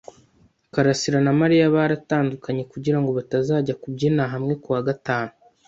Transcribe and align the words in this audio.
karasira 0.73 1.19
na 1.25 1.33
Mariya 1.39 1.73
baratandukanye, 1.75 2.61
kugirango 2.71 3.09
batazajya 3.17 3.79
kubyina 3.81 4.23
hamwe 4.33 4.53
kuwa 4.63 4.81
gatanu. 4.87 5.31